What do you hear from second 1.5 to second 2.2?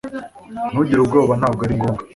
ari ngombwa